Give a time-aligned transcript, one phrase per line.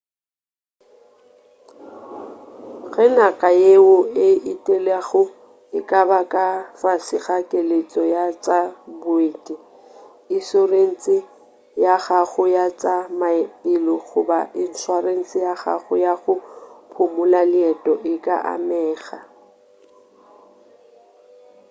[2.91, 5.23] ge naga yeo o e etelago
[5.77, 6.45] e ka ba ka
[6.81, 8.59] fase ga keletšo ya tša
[9.01, 9.55] boeti
[10.37, 11.15] išorense
[11.83, 16.33] ya gago ya tša maphelo goba išorense ya gago ya go
[16.93, 19.19] phumula leeto e ka amega